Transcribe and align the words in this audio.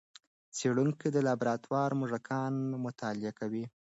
څېړونکي 0.57 1.07
د 1.11 1.17
لابراتوار 1.27 1.89
موږکان 1.99 2.53
مطالعه 2.85 3.31
کوي. 3.39 3.65